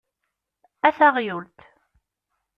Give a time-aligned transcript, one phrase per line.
[0.87, 1.59] A taɣyult!